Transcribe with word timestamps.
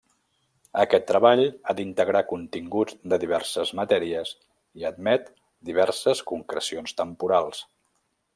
Aquest 0.83 1.03
treball 1.09 1.41
ha 1.49 1.75
d’integrar 1.79 2.21
continguts 2.31 2.97
de 3.13 3.19
diverses 3.25 3.75
matèries 3.81 4.33
i 4.81 4.89
admet 4.93 5.31
diverses 5.71 6.25
concrecions 6.33 6.99
temporals. 7.05 7.63